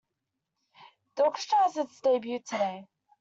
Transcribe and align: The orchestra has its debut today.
The 1.15 1.25
orchestra 1.25 1.59
has 1.65 1.77
its 1.77 2.01
debut 2.01 2.39
today. 2.39 2.87